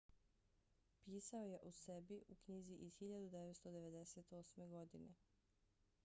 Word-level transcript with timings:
pisao 1.03 1.41
je 1.47 1.59
o 1.63 1.71
sebi 1.79 2.17
u 2.27 2.35
knjizi 2.39 2.75
iz 2.75 2.93
1998. 3.01 4.41
godine 4.69 5.13